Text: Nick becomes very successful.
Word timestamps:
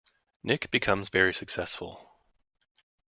Nick 0.41 0.71
becomes 0.71 1.09
very 1.09 1.31
successful. 1.31 2.09